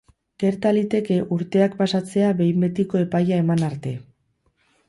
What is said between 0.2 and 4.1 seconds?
Gerta liteke urteak pasatzea behin betiko epaia eman arte.